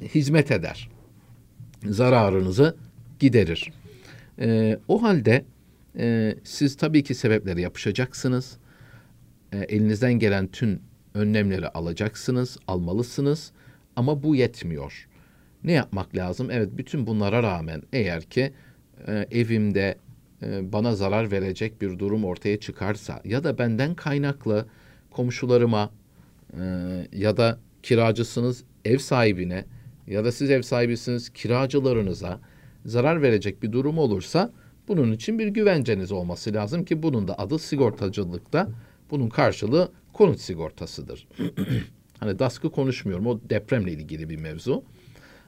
hizmet 0.00 0.50
eder. 0.50 0.88
Zararınızı 1.84 2.76
giderir. 3.18 3.72
E, 4.40 4.78
o 4.88 5.02
halde 5.02 5.44
e, 5.98 6.34
siz 6.44 6.76
tabii 6.76 7.02
ki 7.02 7.14
sebepleri 7.14 7.60
yapışacaksınız. 7.60 8.56
E, 9.52 9.58
elinizden 9.58 10.12
gelen 10.12 10.46
tüm 10.46 10.80
önlemleri 11.14 11.68
alacaksınız, 11.68 12.58
almalısınız. 12.66 13.52
Ama 13.96 14.22
bu 14.22 14.36
yetmiyor. 14.36 15.08
Ne 15.64 15.72
yapmak 15.72 16.16
lazım? 16.16 16.50
Evet 16.50 16.68
bütün 16.72 17.06
bunlara 17.06 17.42
rağmen 17.42 17.82
eğer 17.92 18.22
ki 18.22 18.52
e, 19.06 19.26
evimde 19.30 19.98
e, 20.42 20.72
bana 20.72 20.94
zarar 20.94 21.30
verecek 21.30 21.82
bir 21.82 21.98
durum 21.98 22.24
ortaya 22.24 22.60
çıkarsa 22.60 23.20
ya 23.24 23.44
da 23.44 23.58
benden 23.58 23.94
kaynaklı 23.94 24.66
komşularıma 25.10 25.90
e, 26.52 26.64
ya 27.12 27.36
da 27.36 27.58
kiracısınız 27.82 28.64
ev 28.84 28.98
sahibine 28.98 29.64
ya 30.06 30.24
da 30.24 30.32
siz 30.32 30.50
ev 30.50 30.62
sahibisiniz 30.62 31.28
kiracılarınıza 31.30 32.40
zarar 32.84 33.22
verecek 33.22 33.62
bir 33.62 33.72
durum 33.72 33.98
olursa 33.98 34.52
bunun 34.88 35.12
için 35.12 35.38
bir 35.38 35.48
güvenceniz 35.48 36.12
olması 36.12 36.54
lazım 36.54 36.84
ki 36.84 37.02
bunun 37.02 37.28
da 37.28 37.38
adı 37.38 37.58
sigortacılıkta 37.58 38.68
bunun 39.10 39.28
karşılığı 39.28 39.92
konut 40.12 40.40
sigortasıdır. 40.40 41.28
hani 42.20 42.38
DASK'ı 42.38 42.70
konuşmuyorum 42.70 43.26
o 43.26 43.40
depremle 43.50 43.92
ilgili 43.92 44.28
bir 44.28 44.36
mevzu. 44.36 44.84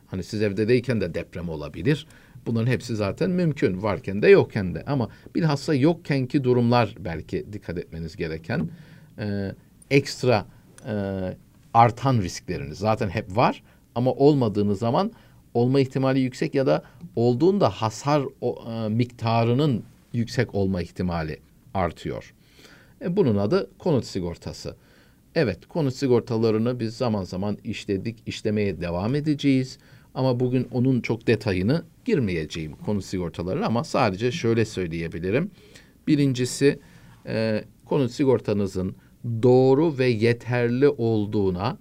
Hani 0.06 0.24
siz 0.24 0.42
evde 0.42 0.68
deyken 0.68 1.00
de 1.00 1.14
deprem 1.14 1.48
olabilir. 1.48 2.06
Bunların 2.46 2.66
hepsi 2.66 2.96
zaten 2.96 3.30
mümkün. 3.30 3.82
Varken 3.82 4.22
de 4.22 4.28
yokken 4.28 4.74
de. 4.74 4.84
Ama 4.86 5.08
bilhassa 5.34 5.74
yokkenki 5.74 6.44
durumlar 6.44 6.94
belki 6.98 7.46
dikkat 7.52 7.78
etmeniz 7.78 8.16
gereken 8.16 8.68
e, 9.18 9.52
ekstra 9.90 10.46
e, 10.86 10.94
artan 11.74 12.22
riskleriniz 12.22 12.78
zaten 12.78 13.08
hep 13.08 13.36
var. 13.36 13.62
Ama 13.98 14.12
olmadığınız 14.12 14.78
zaman 14.78 15.12
olma 15.54 15.80
ihtimali 15.80 16.20
yüksek 16.20 16.54
ya 16.54 16.66
da 16.66 16.82
olduğunda 17.16 17.70
hasar 17.70 18.22
o, 18.40 18.64
e, 18.70 18.88
miktarının 18.88 19.82
yüksek 20.12 20.54
olma 20.54 20.82
ihtimali 20.82 21.40
artıyor. 21.74 22.34
E, 23.02 23.16
bunun 23.16 23.36
adı 23.36 23.70
konut 23.78 24.04
sigortası. 24.04 24.76
Evet, 25.34 25.66
konut 25.66 25.94
sigortalarını 25.94 26.80
biz 26.80 26.96
zaman 26.96 27.24
zaman 27.24 27.58
işledik, 27.64 28.18
işlemeye 28.26 28.80
devam 28.80 29.14
edeceğiz. 29.14 29.78
Ama 30.14 30.40
bugün 30.40 30.68
onun 30.72 31.00
çok 31.00 31.26
detayını 31.26 31.84
girmeyeceğim 32.04 32.72
konut 32.76 33.04
sigortaları 33.04 33.66
ama 33.66 33.84
sadece 33.84 34.32
şöyle 34.32 34.64
söyleyebilirim. 34.64 35.50
Birincisi 36.06 36.78
e, 37.26 37.64
konut 37.84 38.10
sigortanızın 38.10 38.96
doğru 39.42 39.98
ve 39.98 40.06
yeterli 40.06 40.88
olduğuna 40.88 41.78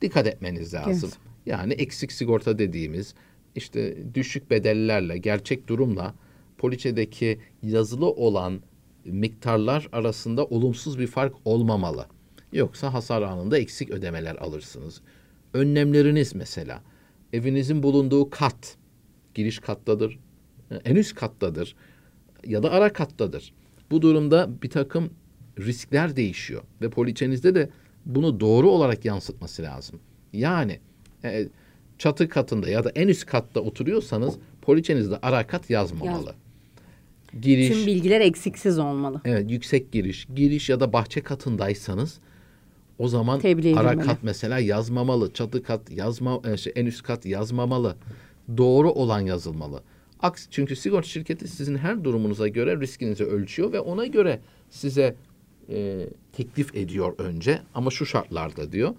dikkat 0.00 0.26
etmeniz 0.26 0.74
lazım. 0.74 1.10
Evet. 1.12 1.23
Yani 1.46 1.72
eksik 1.72 2.12
sigorta 2.12 2.58
dediğimiz 2.58 3.14
işte 3.54 3.96
düşük 4.14 4.50
bedellerle, 4.50 5.18
gerçek 5.18 5.68
durumla 5.68 6.14
poliçedeki 6.58 7.38
yazılı 7.62 8.10
olan 8.10 8.60
miktarlar 9.04 9.88
arasında 9.92 10.44
olumsuz 10.44 10.98
bir 10.98 11.06
fark 11.06 11.34
olmamalı. 11.44 12.06
Yoksa 12.52 12.94
hasar 12.94 13.22
anında 13.22 13.58
eksik 13.58 13.90
ödemeler 13.90 14.36
alırsınız. 14.36 15.00
Önlemleriniz 15.54 16.34
mesela 16.34 16.82
evinizin 17.32 17.82
bulunduğu 17.82 18.30
kat, 18.30 18.76
giriş 19.34 19.58
kattadır, 19.58 20.18
en 20.84 20.96
üst 20.96 21.14
kattadır 21.14 21.76
ya 22.46 22.62
da 22.62 22.70
ara 22.70 22.92
kattadır. 22.92 23.54
Bu 23.90 24.02
durumda 24.02 24.62
bir 24.62 24.70
takım 24.70 25.10
riskler 25.58 26.16
değişiyor 26.16 26.62
ve 26.80 26.90
poliçenizde 26.90 27.54
de 27.54 27.70
bunu 28.06 28.40
doğru 28.40 28.70
olarak 28.70 29.04
yansıtması 29.04 29.62
lazım. 29.62 30.00
Yani 30.32 30.80
e, 31.24 31.48
çatı 31.98 32.28
katında 32.28 32.70
ya 32.70 32.84
da 32.84 32.90
en 32.94 33.08
üst 33.08 33.26
katta 33.26 33.60
oturuyorsanız 33.60 34.34
poliçenizde 34.62 35.18
ara 35.22 35.46
kat 35.46 35.70
yazmamalı. 35.70 36.26
Yaz. 36.26 36.34
Giriş, 37.42 37.68
Tüm 37.68 37.86
bilgiler 37.86 38.20
eksiksiz 38.20 38.78
olmalı. 38.78 39.20
Evet, 39.24 39.50
yüksek 39.50 39.92
giriş, 39.92 40.26
giriş 40.36 40.68
ya 40.68 40.80
da 40.80 40.92
bahçe 40.92 41.20
katındaysanız 41.20 42.18
o 42.98 43.08
zaman 43.08 43.40
Tebliğ 43.40 43.76
ara 43.76 43.98
kat 43.98 44.18
mesela 44.22 44.58
yazmamalı, 44.58 45.32
çatı 45.32 45.62
kat 45.62 45.90
yazma, 45.90 46.40
e, 46.44 46.56
şey, 46.56 46.72
en 46.76 46.86
üst 46.86 47.02
kat 47.02 47.26
yazmamalı. 47.26 47.96
Doğru 48.56 48.92
olan 48.92 49.20
yazılmalı. 49.20 49.82
Aksi 50.20 50.50
çünkü 50.50 50.76
sigorta 50.76 51.08
şirketi 51.08 51.48
sizin 51.48 51.76
her 51.76 52.04
durumunuza 52.04 52.48
göre 52.48 52.80
riskinizi 52.80 53.24
ölçüyor 53.24 53.72
ve 53.72 53.80
ona 53.80 54.06
göre 54.06 54.40
size 54.70 55.16
e, 55.68 56.06
teklif 56.32 56.74
ediyor 56.74 57.14
önce 57.18 57.62
ama 57.74 57.90
şu 57.90 58.06
şartlarda 58.06 58.72
diyor. 58.72 58.94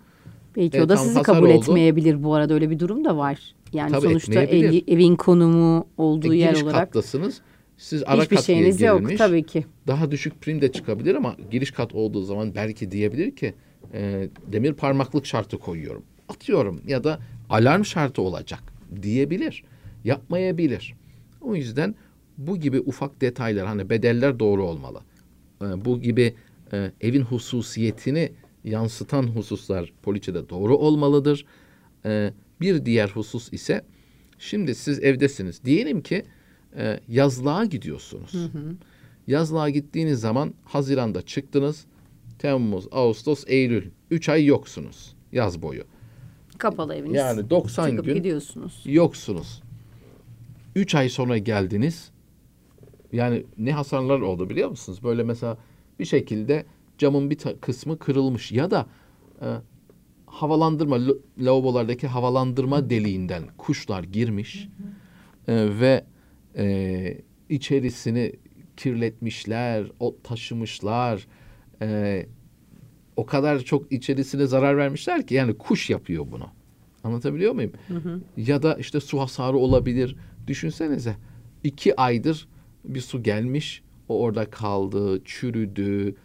Belki 0.56 0.78
e, 0.78 0.84
o 0.84 0.90
da 0.90 0.98
sizi 0.98 1.22
kabul 1.22 1.50
oldu. 1.50 1.54
etmeyebilir 1.54 2.24
bu 2.24 2.34
arada 2.34 2.54
öyle 2.54 2.70
bir 2.70 2.80
durum 2.80 3.06
da 3.06 3.18
var. 3.18 3.56
Yani 3.74 3.92
Tabii 3.92 4.02
sonuçta 4.08 4.44
ev, 4.44 4.82
evin 4.88 5.16
konumu 5.16 5.88
olduğu 5.98 6.34
e, 6.34 6.38
yer 6.38 6.50
giriş 6.50 6.64
olarak. 6.64 6.80
kattasınız. 6.80 7.42
Siz 7.78 8.04
ara 8.06 8.22
hiçbir 8.22 8.36
kat 8.36 8.46
şeyiniz 8.46 8.78
girilmiş, 8.78 9.10
yok 9.12 9.18
tabii 9.18 9.44
ki. 9.44 9.66
Daha 9.88 10.12
düşük 10.12 10.42
prim 10.42 10.62
de 10.62 10.72
çıkabilir 10.72 11.16
ama 11.16 11.36
giriş 11.52 11.72
kat 11.72 11.96
olduğu 11.96 12.22
zaman 12.22 12.56
belki 12.56 12.92
diyebilir 12.92 13.36
ki 13.36 13.54
e, 13.94 14.30
demir 14.52 14.74
parmaklık 14.74 15.26
şartı 15.26 15.58
koyuyorum. 15.58 16.04
Atıyorum 16.30 16.82
ya 16.88 17.04
da 17.04 17.20
alarm 17.50 17.86
şartı 17.86 18.22
olacak 18.22 18.64
diyebilir. 19.02 19.64
Yapmayabilir. 20.04 20.94
O 21.42 21.56
yüzden 21.56 21.96
bu 22.38 22.58
gibi 22.58 22.80
ufak 22.80 23.22
detaylar 23.22 23.68
hani 23.68 23.90
bedeller 23.90 24.40
doğru 24.40 24.64
olmalı. 24.64 25.00
E, 25.62 25.86
bu 25.86 26.02
gibi 26.02 26.34
e, 26.74 26.92
evin 27.02 27.22
hususiyetini 27.22 28.32
yansıtan 28.66 29.24
hususlar 29.24 29.94
poliçede 30.04 30.50
doğru 30.50 30.78
olmalıdır. 30.78 31.46
E, 32.06 32.34
bir 32.62 32.86
diğer 32.86 33.10
husus 33.10 33.54
ise 33.54 33.86
şimdi 34.40 34.76
siz 34.76 35.00
evdesiniz. 35.04 35.64
Diyelim 35.66 36.02
ki 36.02 36.24
e, 36.78 37.00
yazlığa 37.08 37.66
gidiyorsunuz. 37.66 38.34
Hı 38.34 38.38
hı. 38.58 38.76
Yazlığa 39.28 39.70
gittiğiniz 39.70 40.20
zaman 40.20 40.54
Haziran'da 40.64 41.22
çıktınız. 41.22 41.86
Temmuz, 42.40 42.88
Ağustos, 42.92 43.44
Eylül. 43.48 43.90
Üç 44.12 44.30
ay 44.30 44.46
yoksunuz 44.46 45.16
yaz 45.32 45.62
boyu. 45.62 45.84
Kapalı 46.58 46.96
eviniz. 46.96 47.16
Yani 47.16 47.50
90 47.50 47.90
Çıkıp 47.90 48.06
gün 48.06 48.16
gidiyorsunuz. 48.16 48.82
yoksunuz. 48.86 49.62
Üç 50.76 50.96
ay 50.96 51.10
sonra 51.10 51.38
geldiniz. 51.38 52.12
Yani 53.12 53.46
ne 53.58 53.72
hasarlar 53.72 54.20
oldu 54.20 54.50
biliyor 54.50 54.70
musunuz? 54.70 55.04
Böyle 55.04 55.24
mesela 55.24 55.58
bir 56.00 56.06
şekilde 56.06 56.66
camın 56.98 57.30
bir 57.30 57.38
kısmı 57.62 58.00
kırılmış 58.00 58.52
ya 58.52 58.72
da 58.72 58.86
e, 59.42 59.48
havalandırma 60.26 61.00
lavabolardaki 61.40 62.08
havalandırma 62.08 62.90
deliğinden 62.90 63.44
kuşlar 63.58 64.04
girmiş 64.04 64.70
e, 65.48 65.80
ve 65.80 66.06
e, 66.58 67.18
içerisini 67.50 68.34
kirletmişler, 68.78 69.88
o 70.00 70.16
taşımışlar. 70.24 71.28
E, 71.82 72.26
o 73.16 73.26
kadar 73.26 73.60
çok 73.60 73.92
içerisine 73.92 74.46
zarar 74.46 74.78
vermişler 74.78 75.28
ki 75.28 75.36
yani 75.36 75.58
kuş 75.58 75.90
yapıyor 75.90 76.26
bunu. 76.32 76.48
Anlatabiliyor 77.04 77.54
muyum? 77.54 77.72
Hı 77.88 77.98
hı. 77.98 78.22
Ya 78.38 78.64
da 78.64 78.76
işte 78.76 79.00
su 79.00 79.20
hasarı 79.20 79.58
olabilir. 79.58 80.16
Düşünsenize 80.48 81.16
iki 81.64 82.02
aydır 82.02 82.48
bir 82.86 83.02
su 83.02 83.24
gelmiş, 83.24 83.84
o 84.10 84.20
orada 84.20 84.50
kaldı, 84.50 85.22
çürüdü. 85.26 86.16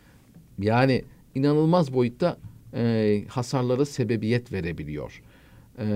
Yani 0.62 1.04
inanılmaz 1.34 1.94
boyutta 1.94 2.36
e, 2.74 3.24
hasarlara 3.28 3.84
sebebiyet 3.84 4.52
verebiliyor. 4.52 5.22
E, 5.78 5.86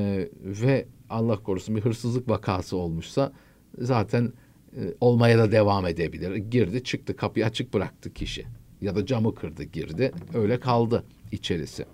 ve 0.44 0.87
Allah 1.11 1.37
korusun 1.37 1.76
bir 1.76 1.80
hırsızlık 1.80 2.28
vakası 2.28 2.76
olmuşsa 2.76 3.33
zaten 3.78 4.33
e, 4.76 4.80
olmaya 5.00 5.38
da 5.38 5.52
devam 5.52 5.87
edebilir. 5.87 6.37
Girdi 6.37 6.85
çıktı 6.85 7.16
kapıyı 7.16 7.47
açık 7.47 7.75
bıraktı 7.75 8.14
kişi. 8.14 8.44
Ya 8.80 8.97
da 8.97 9.06
camı 9.06 9.35
kırdı 9.35 9.62
girdi. 9.62 10.12
Öyle 10.35 10.61
kaldı 10.61 11.04
içerisi. 11.33 11.85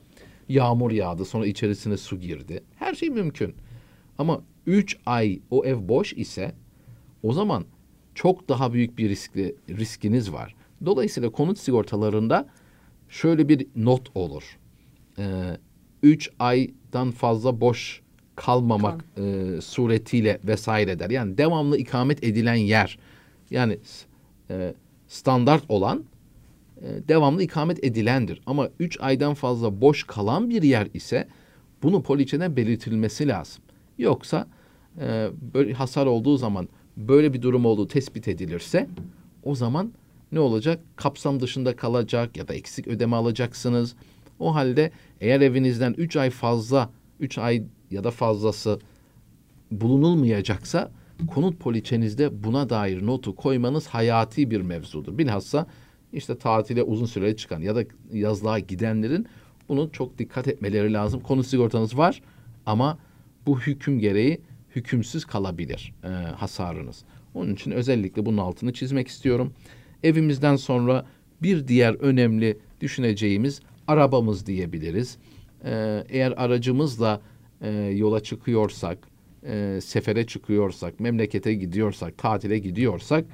Yağmur 0.48 0.90
yağdı 0.90 1.24
sonra 1.24 1.46
içerisine 1.46 1.96
su 1.96 2.20
girdi. 2.20 2.62
Her 2.76 2.94
şey 2.94 3.10
mümkün. 3.10 3.54
Ama 4.18 4.42
üç 4.66 4.96
ay 5.06 5.40
o 5.50 5.64
ev 5.64 5.88
boş 5.88 6.12
ise 6.12 6.54
o 7.22 7.32
zaman 7.32 7.64
çok 8.14 8.48
daha 8.48 8.72
büyük 8.72 8.98
bir 8.98 9.08
riskli 9.08 9.56
riskiniz 9.68 10.32
var. 10.32 10.54
Dolayısıyla 10.86 11.30
konut 11.30 11.58
sigortalarında 11.58 12.48
şöyle 13.10 13.48
bir 13.48 13.66
not 13.76 14.10
olur. 14.14 14.58
Ee, 15.18 15.56
üç 16.02 16.30
aydan 16.38 17.10
fazla 17.10 17.60
boş 17.60 18.02
kalmamak 18.36 19.04
e, 19.16 19.60
suretiyle 19.60 20.38
vesaire 20.44 20.98
der. 20.98 21.10
Yani 21.10 21.38
devamlı 21.38 21.76
ikamet 21.76 22.24
edilen 22.24 22.54
yer. 22.54 22.98
Yani 23.50 23.78
e, 24.50 24.74
standart 25.08 25.64
olan 25.68 26.04
e, 26.82 27.08
devamlı 27.08 27.42
ikamet 27.42 27.84
edilendir. 27.84 28.40
Ama 28.46 28.68
üç 28.80 29.00
aydan 29.00 29.34
fazla 29.34 29.80
boş 29.80 30.04
kalan 30.04 30.50
bir 30.50 30.62
yer 30.62 30.88
ise 30.94 31.28
bunu 31.82 32.02
poliçeden 32.02 32.56
belirtilmesi 32.56 33.28
lazım. 33.28 33.62
Yoksa 33.98 34.46
e, 35.00 35.28
böyle 35.54 35.72
hasar 35.72 36.06
olduğu 36.06 36.36
zaman 36.36 36.68
böyle 36.96 37.32
bir 37.32 37.42
durum 37.42 37.64
olduğu 37.66 37.88
tespit 37.88 38.28
edilirse 38.28 38.88
o 39.42 39.54
zaman 39.54 39.92
ne 40.32 40.40
olacak? 40.40 40.80
Kapsam 40.96 41.40
dışında 41.40 41.76
kalacak 41.76 42.36
ya 42.36 42.48
da 42.48 42.54
eksik 42.54 42.88
ödeme 42.88 43.16
alacaksınız. 43.16 43.94
O 44.38 44.54
halde 44.54 44.90
eğer 45.20 45.40
evinizden 45.40 45.94
üç 45.98 46.16
ay 46.16 46.30
fazla, 46.30 46.90
üç 47.20 47.38
ay 47.38 47.62
ya 47.90 48.04
da 48.04 48.10
fazlası 48.10 48.80
bulunulmayacaksa 49.70 50.90
konut 51.26 51.60
poliçenizde 51.60 52.44
buna 52.44 52.70
dair 52.70 53.06
notu 53.06 53.36
koymanız 53.36 53.86
hayati 53.86 54.50
bir 54.50 54.60
mevzudur. 54.60 55.18
Bilhassa 55.18 55.66
işte 56.12 56.38
tatile 56.38 56.82
uzun 56.82 57.06
süreli 57.06 57.36
çıkan 57.36 57.60
ya 57.60 57.76
da 57.76 57.84
yazlığa 58.12 58.58
gidenlerin 58.58 59.26
bunu 59.68 59.92
çok 59.92 60.18
dikkat 60.18 60.48
etmeleri 60.48 60.92
lazım. 60.92 61.20
Konut 61.20 61.46
sigortanız 61.46 61.98
var 61.98 62.22
ama 62.66 62.98
bu 63.46 63.60
hüküm 63.60 63.98
gereği 63.98 64.40
hükümsüz 64.76 65.24
kalabilir 65.24 65.92
e, 66.04 66.08
hasarınız. 66.08 67.04
Onun 67.34 67.54
için 67.54 67.70
özellikle 67.70 68.26
bunun 68.26 68.38
altını 68.38 68.72
çizmek 68.72 69.08
istiyorum. 69.08 69.52
Evimizden 70.02 70.56
sonra 70.56 71.06
bir 71.42 71.68
diğer 71.68 71.94
önemli 71.94 72.58
düşüneceğimiz 72.80 73.60
arabamız 73.86 74.46
diyebiliriz. 74.46 75.18
E, 75.64 76.04
eğer 76.08 76.34
aracımızla 76.36 77.20
e, 77.60 77.70
yola 77.72 78.22
çıkıyorsak, 78.22 78.98
e, 79.46 79.78
sefere 79.82 80.26
çıkıyorsak, 80.26 81.00
memlekete 81.00 81.54
gidiyorsak, 81.54 82.18
tatile 82.18 82.58
gidiyorsak 82.58 83.24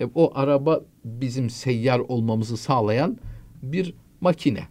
e, 0.00 0.04
o 0.14 0.32
araba 0.34 0.84
bizim 1.04 1.50
seyyar 1.50 1.98
olmamızı 1.98 2.56
sağlayan 2.56 3.18
bir 3.62 3.94
makine. 4.20 4.62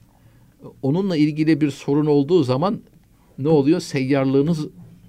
Onunla 0.82 1.18
ilgili 1.18 1.62
bir 1.62 1.72
sorun 1.72 2.06
olduğu 2.06 2.44
zaman 2.44 2.82
ne 3.38 3.48
oluyor? 3.48 3.80
Seyyarlığınız 3.80 4.68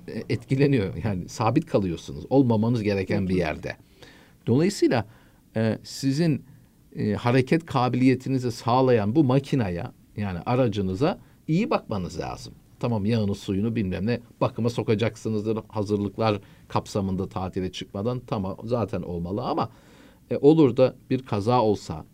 e, 0.09 0.23
etkileniyor. 0.29 0.94
Yani 1.05 1.29
sabit 1.29 1.66
kalıyorsunuz. 1.66 2.25
Olmamanız 2.31 2.83
gereken 2.83 3.29
bir 3.29 3.37
yerde. 3.37 3.77
Dolayısıyla 4.47 5.07
e, 5.56 5.78
sizin 5.82 6.44
e, 6.96 7.12
hareket 7.12 7.66
kabiliyetinizi 7.66 8.52
sağlayan 8.52 9.16
bu 9.16 9.24
makinaya 9.24 9.92
yani 10.16 10.38
aracınıza 10.46 11.18
iyi 11.48 11.70
bakmanız 11.70 12.18
lazım. 12.18 12.54
Tamam 12.80 13.04
yağını 13.06 13.34
suyunu 13.34 13.76
bilmem 13.76 14.06
ne 14.06 14.20
bakıma 14.40 14.70
sokacaksınızdır. 14.70 15.58
Hazırlıklar 15.68 16.40
kapsamında 16.68 17.28
tatile 17.28 17.72
çıkmadan 17.72 18.20
tamam 18.26 18.56
zaten 18.64 19.02
olmalı 19.02 19.42
ama 19.42 19.70
e, 20.30 20.36
olur 20.36 20.76
da 20.76 20.96
bir 21.10 21.22
kaza 21.22 21.62
olsa 21.62 22.04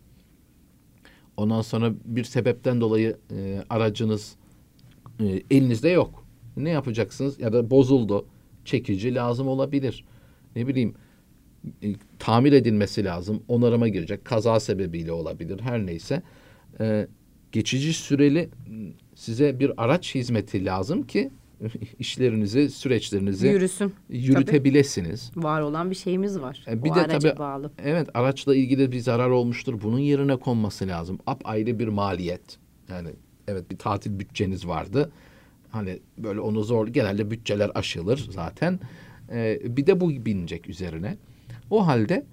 ondan 1.37 1.61
sonra 1.61 1.93
bir 2.05 2.23
sebepten 2.23 2.81
dolayı 2.81 3.17
e, 3.31 3.63
aracınız 3.69 4.35
e, 5.19 5.43
elinizde 5.51 5.89
yok. 5.89 6.25
Ne 6.57 6.69
yapacaksınız? 6.69 7.39
Ya 7.39 7.53
da 7.53 7.69
bozuldu. 7.69 8.25
Çekici 8.65 9.15
lazım 9.15 9.47
olabilir. 9.47 10.05
Ne 10.55 10.67
bileyim 10.67 10.93
e, 11.83 11.87
tamir 12.19 12.53
edilmesi 12.53 13.05
lazım. 13.05 13.43
Onarıma 13.47 13.87
girecek. 13.87 14.25
Kaza 14.25 14.59
sebebiyle 14.59 15.11
olabilir. 15.11 15.59
Her 15.59 15.85
neyse. 15.85 16.21
E, 16.79 17.07
geçici 17.51 17.93
süreli 17.93 18.49
size 19.15 19.59
bir 19.59 19.71
araç 19.83 20.15
hizmeti 20.15 20.65
lazım 20.65 21.03
ki 21.03 21.31
işlerinizi, 21.99 22.69
süreçlerinizi 22.69 23.47
Yürüsün. 23.47 23.93
yürütebilesiniz. 24.09 25.31
Tabii. 25.35 25.43
Var 25.43 25.61
olan 25.61 25.89
bir 25.89 25.95
şeyimiz 25.95 26.39
var. 26.41 26.65
E, 26.67 26.83
bir 26.83 26.91
o 26.91 26.95
de 26.95 27.07
tabii 27.07 27.37
bağlı. 27.39 27.71
evet 27.83 28.09
araçla 28.13 28.55
ilgili 28.55 28.91
bir 28.91 28.99
zarar 28.99 29.29
olmuştur. 29.29 29.81
Bunun 29.83 29.99
yerine 29.99 30.35
konması 30.35 30.87
lazım. 30.87 31.19
Ap 31.27 31.41
ayrı 31.43 31.79
bir 31.79 31.87
maliyet. 31.87 32.57
Yani 32.89 33.09
evet 33.47 33.71
bir 33.71 33.77
tatil 33.77 34.19
bütçeniz 34.19 34.67
vardı. 34.67 35.11
Hani 35.69 35.99
böyle 36.17 36.39
onu 36.39 36.63
zor 36.63 36.87
genelde 36.87 37.31
bütçeler 37.31 37.71
aşılır 37.75 38.27
zaten. 38.31 38.79
Ee, 39.31 39.59
bir 39.63 39.87
de 39.87 39.99
bu 39.99 40.09
binecek 40.09 40.69
üzerine. 40.69 41.17
O 41.69 41.87
halde 41.87 42.25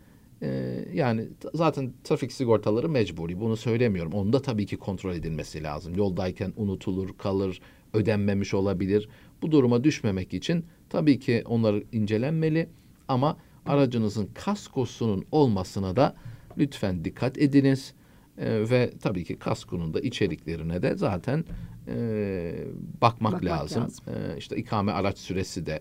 ee, 0.43 0.85
yani 0.95 1.29
zaten 1.55 1.93
trafik 2.05 2.33
sigortaları 2.33 2.89
mecburi. 2.89 3.41
Bunu 3.41 3.57
söylemiyorum. 3.57 4.13
Onu 4.13 4.33
da 4.33 4.43
tabii 4.43 4.67
ki 4.67 4.77
kontrol 4.77 5.15
edilmesi 5.15 5.63
lazım. 5.63 5.95
Yoldayken 5.95 6.53
unutulur, 6.57 7.19
kalır, 7.19 7.61
ödenmemiş 7.93 8.55
olabilir. 8.55 9.09
Bu 9.43 9.53
duruma 9.53 9.85
düşmemek 9.85 10.35
için 10.35 10.65
tabii 10.91 11.19
ki 11.19 11.43
onlar 11.47 11.83
incelenmeli 11.93 12.69
ama 13.09 13.37
aracınızın 13.67 14.29
kaskosunun 14.35 15.25
olmasına 15.33 15.97
da 15.97 16.17
lütfen 16.59 17.05
dikkat 17.05 17.39
ediniz. 17.39 17.95
Ee, 18.39 18.71
ve 18.71 18.91
tabii 19.03 19.25
ki 19.25 19.39
kaskonun 19.39 19.95
da 19.95 20.01
içeriklerine 20.01 20.83
de 20.83 20.97
zaten 20.97 21.45
e, 21.89 22.55
bakmak, 23.01 23.33
bakmak 23.33 23.45
lazım. 23.45 23.83
lazım. 23.83 24.05
Ee, 24.09 24.39
işte 24.39 24.57
ikame 24.57 24.93
araç 24.93 25.19
süresi 25.19 25.67
de 25.67 25.81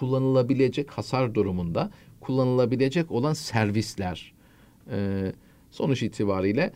kullanılabilecek 0.00 0.90
hasar 0.90 1.34
durumunda 1.34 1.90
kullanılabilecek 2.20 3.10
olan 3.10 3.32
servisler. 3.32 4.32
E, 4.90 5.32
sonuç 5.70 6.02
itibariyle 6.02 6.72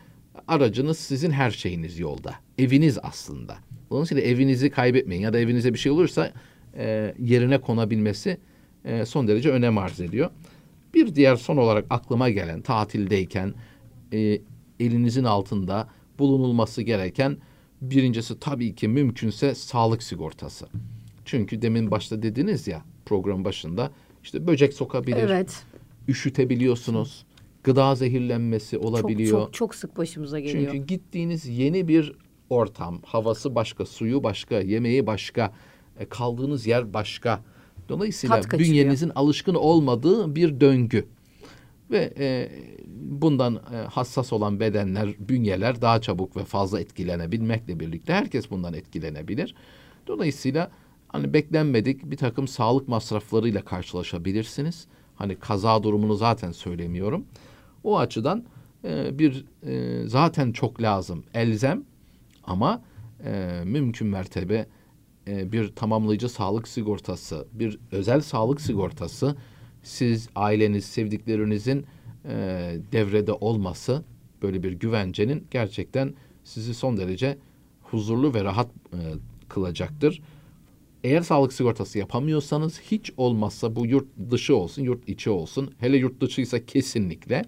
aracınız 0.48 0.98
sizin 0.98 1.30
her 1.30 1.50
şeyiniz 1.50 1.98
yolda. 1.98 2.34
Eviniz 2.58 2.98
aslında. 3.02 3.56
Dolayısıyla 3.90 4.22
evinizi 4.22 4.70
kaybetmeyin 4.70 5.22
ya 5.22 5.32
da 5.32 5.38
evinize 5.38 5.74
bir 5.74 5.78
şey 5.78 5.92
olursa 5.92 6.32
e, 6.76 7.14
yerine 7.18 7.60
konabilmesi 7.60 8.38
e, 8.84 9.04
son 9.06 9.28
derece 9.28 9.50
önem 9.50 9.78
arz 9.78 10.00
ediyor. 10.00 10.30
Bir 10.94 11.14
diğer 11.14 11.36
son 11.36 11.56
olarak 11.56 11.84
aklıma 11.90 12.30
gelen 12.30 12.60
tatildeyken 12.62 13.54
e, 14.12 14.40
elinizin 14.80 15.24
altında 15.24 15.88
bulunulması 16.18 16.82
gereken 16.82 17.36
birincisi 17.80 18.40
tabii 18.40 18.74
ki 18.74 18.88
mümkünse 18.88 19.54
sağlık 19.54 20.02
sigortası. 20.02 20.66
Çünkü 21.24 21.62
demin 21.62 21.90
başta 21.90 22.22
dediniz 22.22 22.68
ya 22.68 22.82
program 23.06 23.44
başında 23.44 23.90
işte 24.22 24.46
böcek 24.46 24.74
sokabilir. 24.74 25.16
Evet. 25.16 25.62
Üşütebiliyorsunuz. 26.08 27.26
Gıda 27.64 27.94
zehirlenmesi 27.94 28.78
olabiliyor. 28.78 29.30
Çok 29.30 29.40
çok, 29.40 29.54
çok 29.54 29.74
sık 29.74 29.96
başımıza 29.96 30.40
geliyor. 30.40 30.72
Çünkü 30.72 30.86
gittiğiniz 30.86 31.46
yeni 31.46 31.88
bir 31.88 32.12
ortam, 32.50 33.00
havası 33.04 33.54
başka, 33.54 33.86
suyu 33.86 34.22
başka, 34.22 34.60
yemeği 34.60 35.06
başka, 35.06 35.52
e, 35.98 36.04
kaldığınız 36.04 36.66
yer 36.66 36.94
başka. 36.94 37.40
Dolayısıyla 37.88 38.42
bünyenizin 38.58 39.12
alışkın 39.14 39.54
olmadığı 39.54 40.34
bir 40.34 40.60
döngü. 40.60 41.06
Ve 41.90 42.14
e, 42.18 42.50
bundan 42.96 43.54
e, 43.54 43.76
hassas 43.76 44.32
olan 44.32 44.60
bedenler, 44.60 45.14
bünyeler 45.18 45.82
daha 45.82 46.00
çabuk 46.00 46.36
ve 46.36 46.44
fazla 46.44 46.80
etkilenebilmekle 46.80 47.80
birlikte 47.80 48.12
herkes 48.12 48.50
bundan 48.50 48.74
etkilenebilir. 48.74 49.54
Dolayısıyla 50.06 50.70
hani 51.14 51.32
beklenmedik 51.32 52.10
bir 52.10 52.16
takım 52.16 52.48
sağlık 52.48 52.88
masraflarıyla 52.88 53.64
karşılaşabilirsiniz. 53.64 54.86
Hani 55.14 55.36
kaza 55.36 55.82
durumunu 55.82 56.14
zaten 56.14 56.52
söylemiyorum. 56.52 57.24
O 57.84 57.98
açıdan 57.98 58.44
e, 58.84 59.18
bir 59.18 59.44
e, 59.66 60.02
zaten 60.08 60.52
çok 60.52 60.82
lazım, 60.82 61.24
elzem 61.34 61.84
ama 62.44 62.82
e, 63.24 63.62
mümkün 63.64 64.08
mertebe 64.08 64.66
e, 65.28 65.52
bir 65.52 65.68
tamamlayıcı 65.68 66.28
sağlık 66.28 66.68
sigortası, 66.68 67.46
bir 67.52 67.78
özel 67.92 68.20
sağlık 68.20 68.60
sigortası 68.60 69.36
siz, 69.82 70.28
aileniz, 70.36 70.84
sevdiklerinizin 70.84 71.86
e, 72.24 72.34
devrede 72.92 73.32
olması 73.32 74.04
böyle 74.42 74.62
bir 74.62 74.72
güvencenin 74.72 75.46
gerçekten 75.50 76.14
sizi 76.44 76.74
son 76.74 76.96
derece 76.96 77.38
huzurlu 77.82 78.34
ve 78.34 78.44
rahat 78.44 78.68
e, 78.92 78.98
kılacaktır. 79.48 80.22
Eğer 81.04 81.20
sağlık 81.20 81.52
sigortası 81.52 81.98
yapamıyorsanız 81.98 82.80
hiç 82.80 83.12
olmazsa 83.16 83.76
bu 83.76 83.86
yurt 83.86 84.06
dışı 84.30 84.56
olsun, 84.56 84.82
yurt 84.82 85.08
içi 85.08 85.30
olsun. 85.30 85.74
Hele 85.78 85.96
yurt 85.96 86.20
dışıysa 86.20 86.66
kesinlikle 86.66 87.44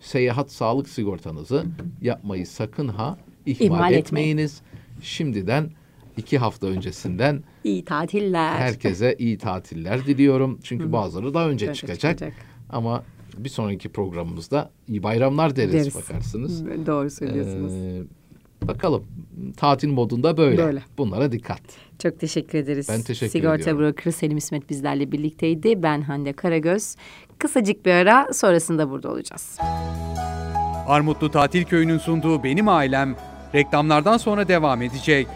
seyahat 0.00 0.52
sağlık 0.52 0.88
sigortanızı 0.88 1.64
yapmayı 2.02 2.46
sakın 2.46 2.88
ha 2.88 3.18
ihmal, 3.46 3.66
ihmal 3.66 3.92
etmeyiniz. 3.92 4.62
Şimdiden 5.02 5.70
iki 6.16 6.38
hafta 6.38 6.66
öncesinden 6.66 7.42
iyi 7.64 7.84
tatiller. 7.84 8.56
Herkese 8.56 9.16
iyi 9.18 9.38
tatiller 9.38 10.06
diliyorum. 10.06 10.58
Çünkü 10.62 10.92
bazıları 10.92 11.34
daha 11.34 11.48
önce, 11.48 11.68
önce 11.68 11.80
çıkacak. 11.80 12.18
çıkacak. 12.18 12.32
Ama 12.70 13.04
bir 13.38 13.48
sonraki 13.48 13.88
programımızda 13.88 14.70
iyi 14.88 15.02
bayramlar 15.02 15.56
deriz, 15.56 15.72
deriz. 15.72 15.94
bakarsınız. 15.94 16.66
Doğru 16.86 17.10
söylüyorsunuz. 17.10 17.72
Ee, 17.72 18.02
bakalım 18.68 19.04
tatil 19.56 19.88
modunda 19.88 20.36
böyle. 20.36 20.64
böyle. 20.64 20.82
Bunlara 20.98 21.32
dikkat. 21.32 21.60
Çok 21.98 22.20
teşekkür 22.20 22.58
ederiz. 22.58 22.88
Ben 22.88 23.02
teşekkür 23.02 23.32
Sigorta 23.32 23.54
ediyorum. 23.54 23.78
Sigorta 23.78 23.98
brokeri 23.98 24.12
Selim 24.12 24.36
İsmet 24.36 24.70
bizlerle 24.70 25.12
birlikteydi. 25.12 25.82
Ben 25.82 26.02
Hande 26.02 26.32
Karagöz. 26.32 26.96
Kısacık 27.38 27.86
bir 27.86 27.92
ara 27.92 28.32
sonrasında 28.32 28.90
burada 28.90 29.10
olacağız. 29.10 29.58
Armutlu 30.86 31.30
Tatil 31.30 31.64
Köyü'nün 31.64 31.98
sunduğu 31.98 32.44
Benim 32.44 32.68
Ailem 32.68 33.16
reklamlardan 33.54 34.16
sonra 34.16 34.48
devam 34.48 34.82
edecek. 34.82 35.26